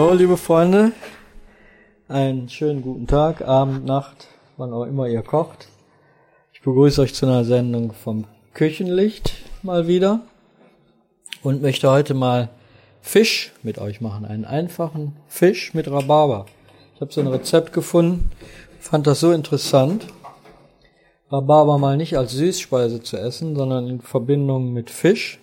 [0.00, 0.92] Hallo, liebe Freunde.
[2.08, 5.68] Einen schönen guten Tag, Abend, Nacht, wann auch immer ihr kocht.
[6.54, 10.22] Ich begrüße euch zu einer Sendung vom Küchenlicht mal wieder
[11.42, 12.48] und möchte heute mal
[13.02, 14.24] Fisch mit euch machen.
[14.24, 16.46] Einen einfachen Fisch mit Rhabarber.
[16.94, 18.30] Ich habe so ein Rezept gefunden,
[18.78, 20.06] fand das so interessant.
[21.30, 25.38] Rhabarber mal nicht als Süßspeise zu essen, sondern in Verbindung mit Fisch.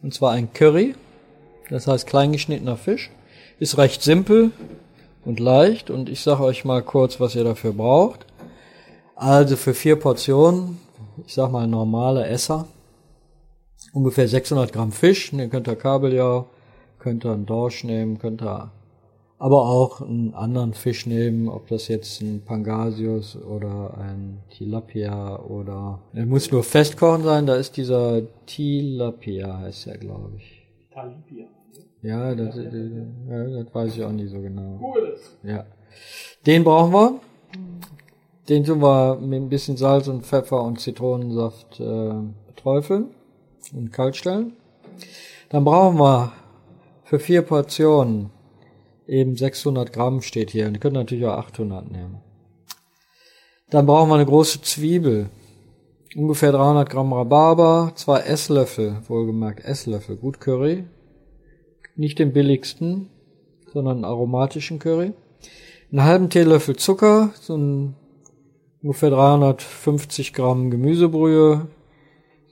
[0.00, 0.94] Und zwar ein Curry,
[1.70, 3.10] das heißt kleingeschnittener Fisch.
[3.60, 4.50] Ist recht simpel
[5.24, 8.26] und leicht und ich sage euch mal kurz, was ihr dafür braucht.
[9.14, 10.80] Also für vier Portionen,
[11.24, 12.66] ich sag mal normale Esser,
[13.92, 16.48] ungefähr 600 Gramm Fisch, den könnt ihr Kabeljau,
[16.98, 18.72] könnt ihr einen Dorsch nehmen, könnt ihr
[19.38, 26.00] aber auch einen anderen Fisch nehmen, ob das jetzt ein Pangasius oder ein Tilapia oder
[26.12, 30.66] er muss nur festkochen sein, da ist dieser Tilapia heißt er, glaube ich.
[30.92, 31.46] Talipia.
[32.04, 34.94] Ja das, ja, das weiß ich auch nicht so genau.
[35.14, 35.36] Es.
[35.42, 35.64] Ja.
[36.46, 37.20] Den brauchen wir.
[38.46, 42.12] Den tun wir mit ein bisschen Salz und Pfeffer und Zitronensaft äh,
[42.46, 43.14] beträufeln
[43.72, 44.52] und kaltstellen.
[45.48, 46.32] Dann brauchen wir
[47.04, 48.28] für vier Portionen
[49.06, 50.66] eben 600 Gramm steht hier.
[50.66, 52.20] Und ihr könnt natürlich auch 800 nehmen.
[53.70, 55.30] Dann brauchen wir eine große Zwiebel.
[56.14, 60.84] Ungefähr 300 Gramm Rhabarber, zwei Esslöffel, wohlgemerkt Esslöffel, gut Curry.
[61.96, 63.08] Nicht den billigsten,
[63.72, 65.12] sondern einen aromatischen Curry.
[65.90, 67.94] Einen halben Teelöffel Zucker, so ein
[68.82, 71.68] ungefähr 350 Gramm Gemüsebrühe,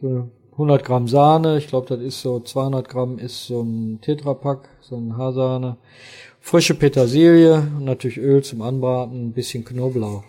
[0.00, 4.68] so 100 Gramm Sahne, ich glaube, das ist so 200 Gramm ist so ein Tetrapack,
[4.80, 5.76] so ein Haarsahne,
[6.40, 10.24] frische Petersilie und natürlich Öl zum Anbraten, ein bisschen Knoblauch.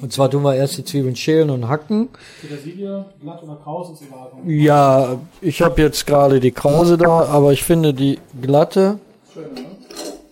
[0.00, 2.10] Und zwar tun wir erst die Zwiebeln schälen und hacken.
[2.40, 4.30] Petersilie, glatt oder kraus ist egal.
[4.46, 9.00] Ja, ich habe jetzt gerade die Krause da, aber ich finde die glatte
[9.32, 9.66] Schön, ne?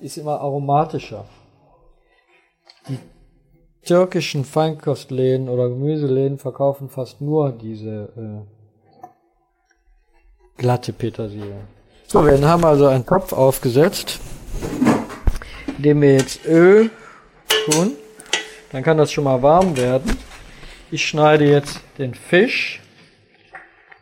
[0.01, 1.25] ist immer aromatischer.
[2.89, 2.99] Die
[3.85, 9.09] türkischen Feinkostläden oder Gemüseläden verkaufen fast nur diese äh,
[10.57, 11.63] glatte Petersilie.
[12.07, 14.21] So, wir haben also einen Topf aufgesetzt,
[15.77, 16.91] in dem wir jetzt Öl
[17.71, 17.97] tun.
[18.71, 20.19] Dann kann das schon mal warm werden.
[20.91, 22.81] Ich schneide jetzt den Fisch,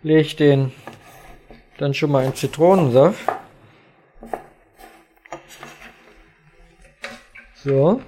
[0.03, 0.72] lege den
[1.78, 3.21] dann schon mal in Zitronensaft.
[7.62, 8.00] So.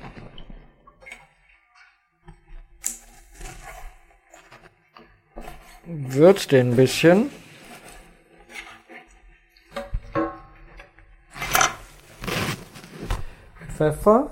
[5.84, 7.30] Würzt den ein bisschen.
[13.76, 14.30] Pfeffer.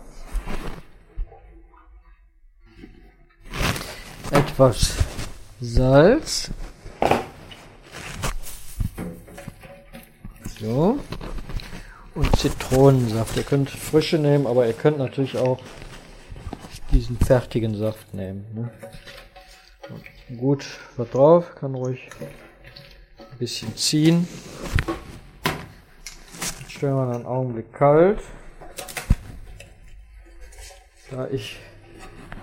[4.56, 4.94] Etwas
[5.60, 6.50] Salz.
[10.58, 10.98] So.
[12.14, 13.36] Und Zitronensaft.
[13.36, 15.58] Ihr könnt frische nehmen, aber ihr könnt natürlich auch
[16.90, 18.46] diesen fertigen Saft nehmen.
[18.54, 18.70] Ne?
[20.38, 20.64] Gut,
[20.96, 22.08] was drauf, kann ruhig
[23.18, 24.26] ein bisschen ziehen.
[26.60, 28.20] Jetzt stellen wir einen Augenblick kalt.
[31.10, 31.58] Da ich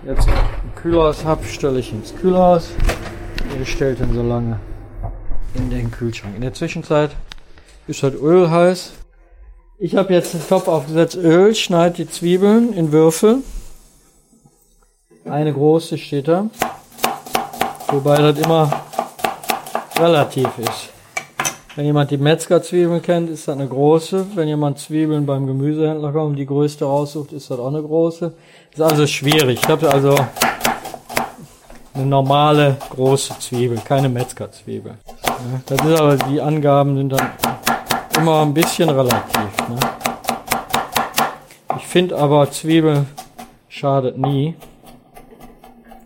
[0.06, 2.70] jetzt ein Kühlhaus habe, stelle ich ins Kühlhaus.
[3.58, 4.60] Ihr stellt ihn so lange
[5.56, 6.36] in den Kühlschrank.
[6.36, 7.12] In der Zwischenzeit
[7.88, 8.94] ist das Öl heiß.
[9.78, 13.40] Ich habe jetzt den Topf aufgesetzt, Öl, schneide die Zwiebeln in Würfel.
[15.26, 16.50] Eine große steht da.
[17.88, 18.82] Wobei das immer
[19.98, 20.93] relativ ist.
[21.76, 24.28] Wenn jemand die Metzgerzwiebeln kennt, ist das eine große.
[24.36, 28.32] Wenn jemand Zwiebeln beim Gemüsehändler kommt und die größte raussucht, ist das auch eine große.
[28.72, 29.60] Ist also schwierig.
[29.64, 30.16] Ich habe also
[31.96, 34.94] eine normale große Zwiebel, keine Metzgerzwiebel.
[35.66, 37.32] Das ist aber, die Angaben sind dann
[38.18, 39.68] immer ein bisschen relativ.
[39.68, 39.80] Ne?
[41.78, 43.06] Ich finde aber Zwiebel
[43.68, 44.54] schadet nie.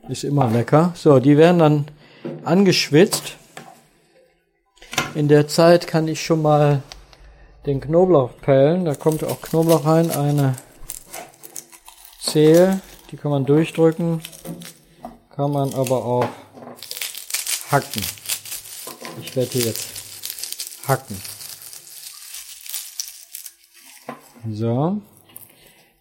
[0.08, 0.94] Ist immer lecker.
[0.96, 1.86] So, die werden dann
[2.46, 3.36] angeschwitzt.
[5.18, 6.84] In der Zeit kann ich schon mal
[7.66, 8.86] den Knoblauch pellen.
[8.86, 10.54] Da kommt auch Knoblauch rein, eine
[12.22, 14.22] Zehe, die kann man durchdrücken,
[15.36, 16.28] kann man aber auch
[17.72, 18.04] hacken.
[19.24, 19.88] Ich werde jetzt
[20.88, 21.20] hacken.
[24.52, 25.02] So,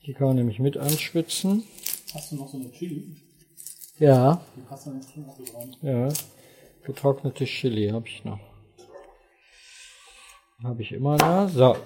[0.05, 1.67] die kann man nämlich mit anschwitzen.
[2.13, 3.17] Hast du noch so eine Chili?
[3.99, 5.75] Ja, Die passt dann jetzt schon auch so rein.
[5.81, 6.13] ja,
[6.85, 8.41] getrocknete Chili habe ich noch.
[10.65, 11.49] Habe ich immer da.
[11.49, 11.77] So.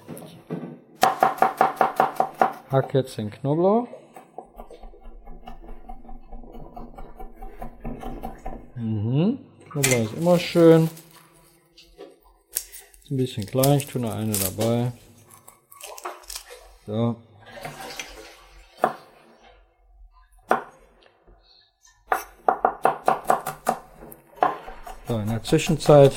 [2.70, 3.88] Hack jetzt den Knoblauch.
[8.76, 9.38] Mhm.
[9.70, 10.88] Knoblauch ist immer schön.
[13.02, 14.92] Ist ein bisschen klein, ich tue noch eine dabei.
[16.86, 17.16] So.
[25.08, 26.12] So, in der Zwischenzeit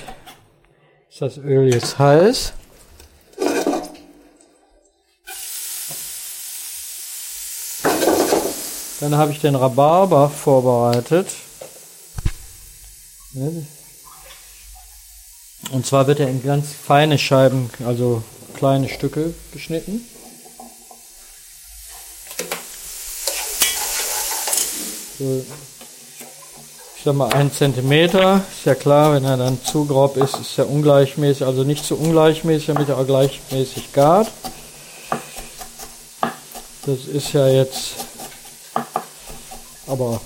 [1.24, 2.52] das Öl jetzt heiß.
[9.00, 11.28] Dann habe ich den Rhabarber vorbereitet.
[15.72, 18.22] Und zwar wird er in ganz feine Scheiben, also
[18.56, 20.06] kleine Stücke geschnitten.
[25.20, 25.46] So,
[27.04, 28.42] ich sag mal ein Zentimeter.
[28.50, 31.98] Ist ja klar, wenn er dann zu grob ist, ist er ungleichmäßig, also nicht zu
[31.98, 34.32] ungleichmäßig, damit er auch gleichmäßig gart.
[36.86, 37.96] Das ist ja jetzt
[39.86, 40.22] aber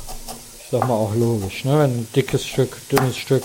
[0.59, 1.79] ich sag mal auch logisch, ne?
[1.79, 3.43] wenn ein dickes Stück, dünnes Stück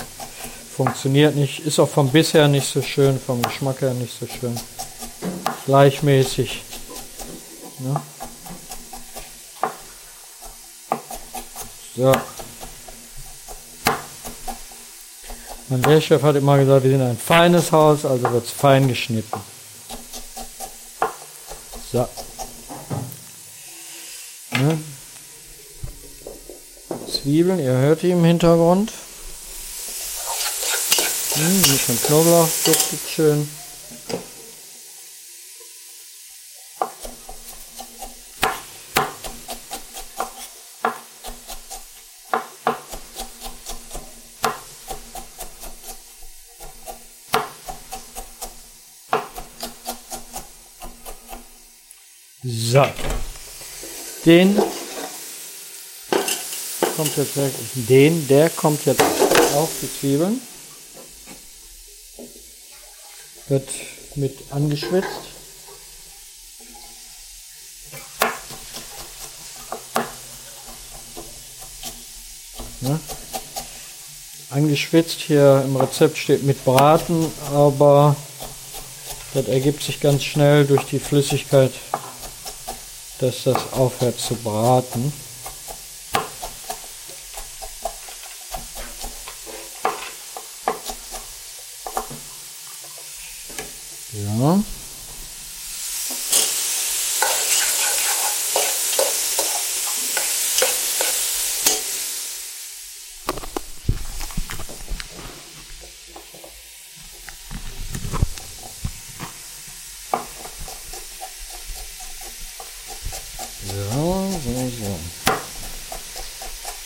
[0.76, 4.61] funktioniert nicht, ist auch vom bisher nicht so schön, vom Geschmack her nicht so schön.
[5.64, 6.62] Gleichmäßig.
[7.79, 7.99] Ne?
[11.96, 12.12] So.
[15.73, 19.41] Mein Lehrchef hat immer gesagt, wir sind ein feines Haus, also wird es fein geschnitten.
[21.91, 22.07] So.
[24.51, 24.79] Ne?
[27.11, 28.93] Zwiebeln, ihr hört die im Hintergrund.
[31.37, 33.49] Hm, ein bisschen Knoblauch duftet schön.
[52.55, 52.85] So.
[54.27, 54.55] Den
[56.97, 57.53] kommt jetzt weg.
[57.89, 59.01] Den, der kommt jetzt
[59.55, 60.39] auf die Zwiebeln.
[63.49, 63.71] Wird
[64.17, 65.09] mit angeschwitzt.
[72.83, 73.01] Ja.
[74.51, 78.15] Angeschwitzt hier im Rezept steht mit Braten, aber
[79.33, 81.73] das ergibt sich ganz schnell durch die Flüssigkeit,
[83.23, 85.13] dass das aufhört zu braten.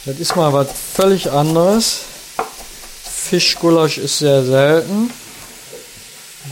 [0.06, 2.02] Das ist mal was völlig anderes.
[3.02, 5.10] Fischgulasch ist sehr selten,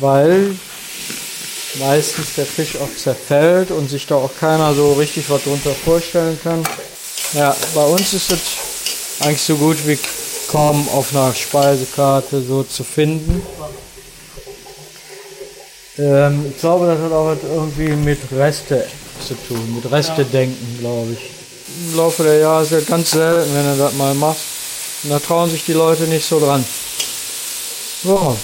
[0.01, 0.57] weil
[1.79, 6.37] meistens der Fisch auch zerfällt und sich da auch keiner so richtig was drunter vorstellen
[6.43, 6.65] kann.
[7.33, 8.41] Ja, bei uns ist es
[9.21, 10.01] eigentlich so gut wie
[10.49, 13.41] kaum auf einer Speisekarte so zu finden.
[15.97, 18.85] Ähm, ich glaube, das hat auch irgendwie mit Reste
[19.25, 21.34] zu tun, mit Reste-Denken, glaube ich.
[21.77, 24.43] Im Laufe der Jahre ist ja ganz selten, wenn du das mal machst.
[25.03, 26.65] Und da trauen sich die Leute nicht so dran.
[28.03, 28.37] So.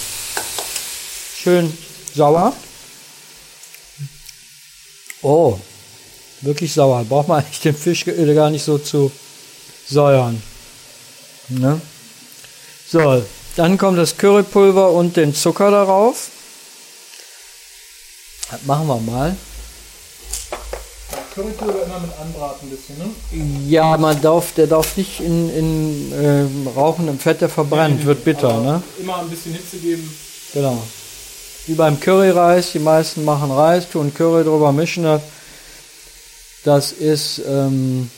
[1.37, 1.75] Schön
[2.13, 2.53] sauer.
[5.21, 5.57] Oh,
[6.41, 7.03] wirklich sauer.
[7.03, 9.11] Braucht man eigentlich den Fisch gar nicht so zu
[9.87, 10.41] säuern.
[11.49, 11.79] Ne?
[12.87, 13.23] So,
[13.55, 16.29] dann kommt das Currypulver und den Zucker darauf.
[18.49, 19.35] Das machen wir mal.
[21.33, 23.69] Currypulver immer mit anbraten ein bisschen, ne?
[23.69, 28.59] Ja, man darf, der darf nicht in, in äh, rauchendem Fett, der verbrennt, wird bitter,
[28.59, 28.83] ne?
[28.99, 30.13] Immer ein bisschen Hitze geben.
[30.53, 30.81] Genau.
[31.67, 35.21] Wie beim Curryreis, die meisten machen Reis, tun Curry drüber, mischen das.
[36.63, 38.09] Das ist ähm,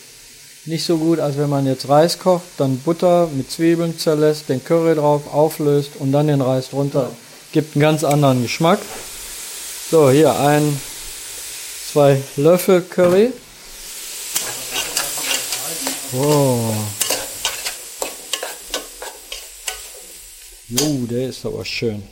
[0.66, 4.64] nicht so gut, als wenn man jetzt Reis kocht, dann Butter mit Zwiebeln zerlässt, den
[4.64, 7.10] Curry drauf, auflöst und dann den Reis drunter.
[7.52, 8.80] Gibt einen ganz anderen Geschmack.
[9.90, 10.80] So, hier ein,
[11.94, 13.32] zwei Löffel Curry.
[16.12, 16.74] Oh.
[20.70, 22.02] Jo, der ist aber schön.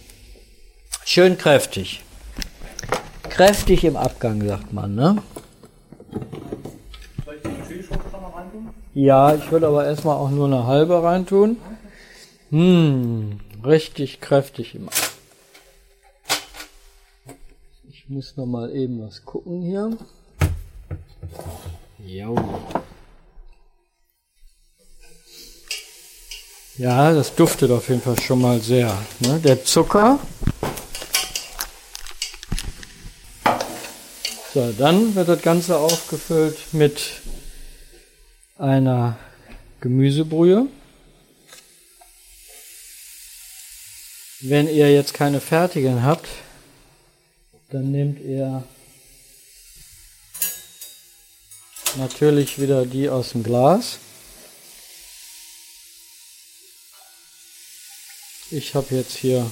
[1.05, 2.05] Schön kräftig.
[3.29, 5.21] Kräftig im Abgang, sagt man, ne?
[8.95, 11.57] Ja, ich würde aber erstmal auch nur eine halbe reintun.
[12.51, 15.09] Hm, richtig kräftig im Abgang.
[17.91, 19.97] Ich muss noch mal eben was gucken hier.
[22.05, 22.37] Jo.
[26.77, 28.97] Ja, das duftet auf jeden Fall schon mal sehr.
[29.21, 29.41] Ne?
[29.41, 30.19] Der Zucker
[34.55, 37.23] So, dann wird das Ganze aufgefüllt mit
[38.59, 39.17] einer
[39.81, 40.67] Gemüsebrühe.
[44.43, 46.29] Wenn ihr jetzt keine fertigen habt,
[47.73, 48.63] dann nehmt ihr
[51.97, 53.99] natürlich wieder die aus dem Glas.
[58.51, 59.51] Ich habe jetzt hier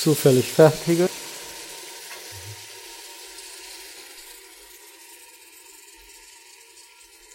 [0.00, 1.10] zufällig fertige.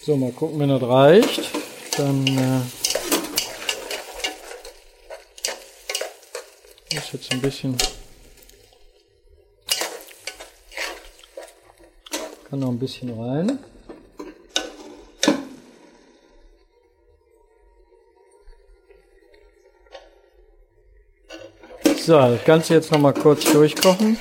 [0.04, 1.52] So, mal gucken, wenn das reicht.
[1.98, 2.62] Dann äh,
[6.98, 7.78] ist jetzt ein bisschen.
[12.50, 13.60] Kann noch ein bisschen rein.
[21.98, 24.18] So, das Ganze jetzt noch mal kurz durchkochen.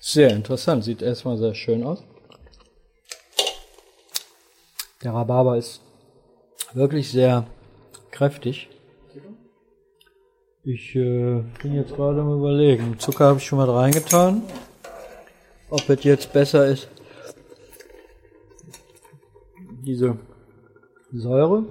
[0.00, 2.04] Sehr interessant, sieht erstmal sehr schön aus.
[5.02, 5.80] Der Rhabarber ist
[6.74, 7.46] wirklich sehr
[8.12, 8.68] kräftig.
[10.62, 12.98] Ich äh, bin jetzt gerade am überlegen.
[12.98, 14.42] Zucker habe ich schon mal reingetan.
[15.70, 16.88] Ob es jetzt besser ist.
[19.82, 20.18] Diese
[21.12, 21.64] Säure.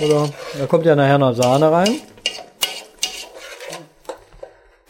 [0.00, 0.28] Oder
[0.58, 2.00] da kommt ja nachher noch Sahne rein.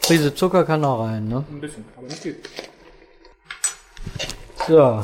[0.01, 1.45] Prise Zucker kann noch rein, ne?
[1.49, 2.37] Ein bisschen, aber nicht viel.
[4.67, 5.01] So.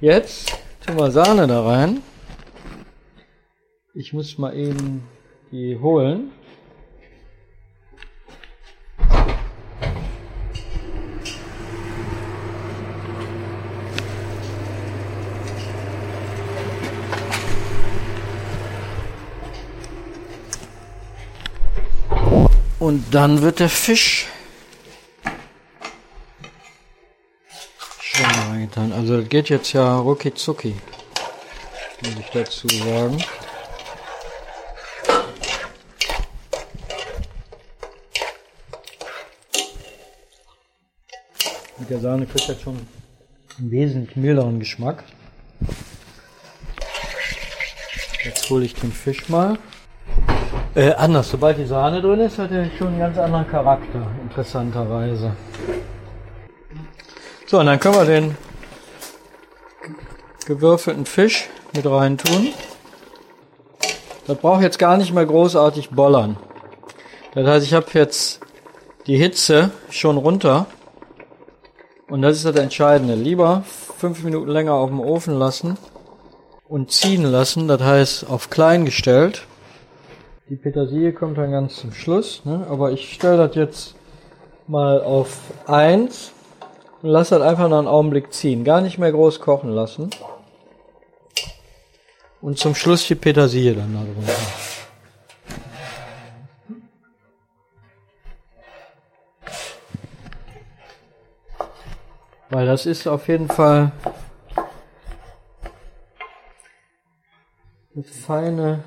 [0.00, 0.52] Jetzt
[0.84, 2.02] tun wir Sahne da rein.
[3.94, 5.06] Ich muss mal eben
[5.50, 6.32] die holen.
[22.82, 24.26] Und dann wird der Fisch
[28.00, 28.92] schon reingetan.
[28.92, 30.74] Also das geht jetzt ja rucki zucki,
[32.02, 33.24] muss ich dazu sagen.
[41.78, 42.84] Mit der Sahne kriegt er schon
[43.58, 45.04] einen wesentlich milderen Geschmack.
[48.24, 49.56] Jetzt hole ich den Fisch mal.
[50.74, 55.32] Äh, anders, sobald die Sahne drin ist, hat er schon einen ganz anderen Charakter, interessanterweise.
[57.46, 58.36] So, und dann können wir den
[60.46, 62.48] gewürfelten Fisch mit rein tun.
[64.26, 66.38] Das braucht jetzt gar nicht mehr großartig bollern.
[67.34, 68.40] Das heißt, ich habe jetzt
[69.06, 70.66] die Hitze schon runter.
[72.08, 73.14] Und das ist das Entscheidende.
[73.14, 73.64] Lieber
[73.98, 75.76] fünf Minuten länger auf dem Ofen lassen
[76.68, 77.68] und ziehen lassen.
[77.68, 79.46] Das heißt, auf klein gestellt.
[80.52, 82.44] Die Petersilie kommt dann ganz zum Schluss.
[82.44, 82.66] Ne?
[82.68, 83.94] Aber ich stelle das jetzt
[84.66, 86.30] mal auf eins
[87.00, 88.62] und lasse das einfach noch einen Augenblick ziehen.
[88.62, 90.10] Gar nicht mehr groß kochen lassen.
[92.42, 94.32] Und zum Schluss die Petersilie dann da drunter.
[102.50, 103.90] Weil das ist auf jeden Fall
[107.94, 108.84] eine feine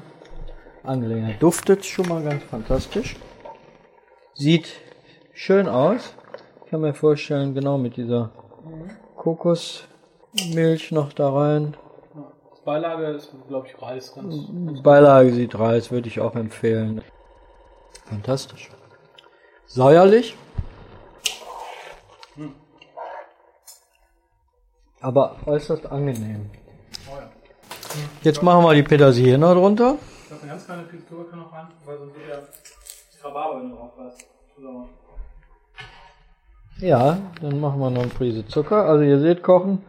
[0.87, 1.41] Angelegenheit.
[1.41, 3.15] Duftet schon mal ganz fantastisch.
[4.33, 4.67] Sieht
[5.33, 6.13] schön aus.
[6.63, 8.31] Ich kann mir vorstellen, genau mit dieser
[9.15, 11.77] Kokosmilch noch da rein.
[12.65, 14.13] Beilage ist, glaube ich, Reis.
[14.15, 14.35] Ganz
[14.81, 17.01] Beilage sieht Reis, würde ich auch empfehlen.
[18.05, 18.71] Fantastisch.
[19.67, 20.35] Säuerlich.
[24.99, 26.49] Aber äußerst angenehm.
[27.11, 27.17] oh.
[28.23, 29.97] Jetzt machen wir die Petersilie noch drunter.
[30.35, 32.39] Glaube, eine ganz kleine Zucker kann noch rein, weil sonst wird ja
[33.23, 34.25] Rhabarber, drauf weißt.
[34.61, 34.89] So.
[36.85, 38.85] Ja, dann machen wir noch eine Prise Zucker.
[38.85, 39.83] Also ihr seht kochen.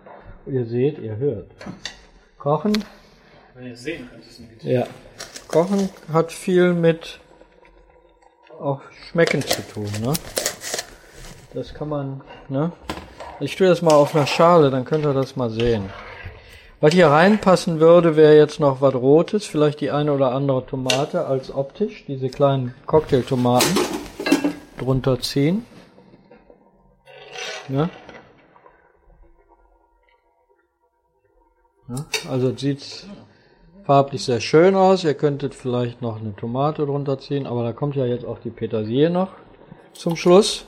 [0.46, 1.50] Ihr seht, ihr hört.
[2.38, 2.72] Kochen.
[3.54, 4.86] Wenn ihr es sehen könnt, ist es Ja.
[5.48, 7.18] Kochen hat viel mit
[8.60, 10.12] auch Schmecken zu tun, ne?
[11.54, 12.70] Das kann man, ne?
[13.40, 15.90] Ich tue das mal auf einer Schale, dann könnt ihr das mal sehen.
[16.78, 21.24] Was hier reinpassen würde, wäre jetzt noch was Rotes, vielleicht die eine oder andere Tomate
[21.24, 23.78] als optisch, diese kleinen Cocktailtomaten
[24.76, 25.64] drunter ziehen.
[27.68, 27.88] Ne?
[31.88, 33.06] Ja, also es sieht
[33.84, 35.02] farblich sehr schön aus.
[35.02, 38.50] Ihr könntet vielleicht noch eine Tomate drunter ziehen, aber da kommt ja jetzt auch die
[38.50, 39.30] Petersilie noch
[39.94, 40.66] zum Schluss.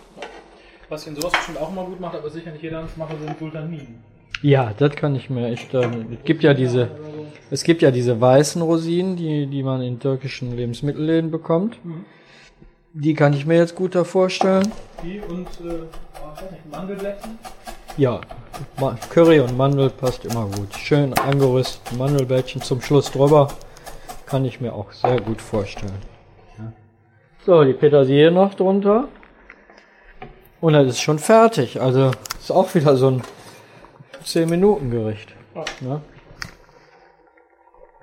[0.89, 4.03] Was in sowas bestimmt auch immer gut macht, aber sicher nicht jeder macht, sind Sultaninen.
[4.43, 5.75] Ja, das kann ich mir echt.
[5.75, 6.89] Ähm, es gibt ja diese,
[7.51, 11.79] es gibt ja diese weißen Rosinen, die, die man in türkischen Lebensmittelläden bekommt.
[12.93, 14.71] Die kann ich mir jetzt gut da vorstellen.
[15.03, 15.85] Die und, äh,
[16.71, 17.39] Mandelblättchen?
[17.97, 18.21] Ja,
[19.11, 20.75] Curry und Mandel passt immer gut.
[20.77, 23.49] Schön angerüstet, Mandelbällchen zum Schluss drüber.
[24.27, 25.99] Kann ich mir auch sehr gut vorstellen.
[26.59, 26.73] Ja.
[27.45, 29.09] So, die Petersilie noch drunter.
[30.61, 31.81] Und das ist schon fertig.
[31.81, 33.23] Also ist auch wieder so ein
[34.25, 35.35] 10 Minuten Gericht.
[35.55, 35.65] Ja.
[35.81, 36.03] Ne?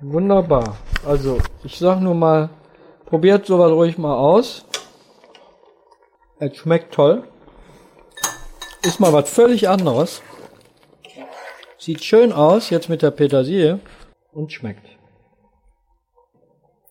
[0.02, 0.78] Wunderbar.
[1.06, 2.50] Also ich sag nur mal,
[3.06, 4.66] probiert sowas ruhig mal aus.
[6.40, 7.24] Es schmeckt toll.
[8.84, 10.22] Ist mal was völlig anderes.
[11.78, 13.80] Sieht schön aus, jetzt mit der Petersilie.
[14.32, 14.86] Und schmeckt.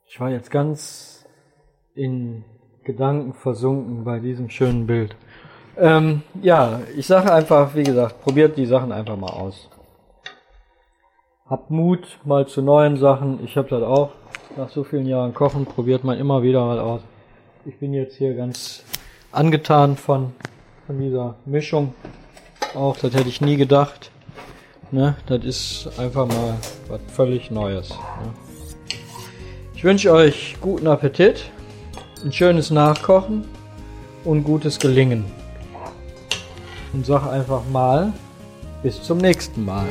[0.06, 1.26] Ich war jetzt ganz
[1.94, 2.44] in
[2.84, 5.16] Gedanken versunken bei diesem schönen Bild.
[5.76, 9.68] Ähm, ja, ich sage einfach, wie gesagt, probiert die Sachen einfach mal aus.
[11.46, 13.44] Habt Mut mal zu neuen Sachen.
[13.44, 14.12] Ich habe das auch.
[14.56, 17.00] Nach so vielen Jahren Kochen probiert man immer wieder mal aus.
[17.66, 18.84] Ich bin jetzt hier ganz
[19.32, 20.32] angetan von,
[20.86, 21.92] von dieser Mischung.
[22.74, 24.10] Auch, das hätte ich nie gedacht.
[24.90, 25.16] Ne?
[25.26, 26.56] Das ist einfach mal
[26.88, 27.90] was völlig Neues.
[27.90, 28.32] Ne?
[29.74, 31.50] Ich wünsche euch guten Appetit,
[32.24, 33.44] ein schönes Nachkochen
[34.24, 35.24] und gutes Gelingen.
[36.94, 38.12] Und sag einfach mal,
[38.84, 39.86] bis zum nächsten Mal.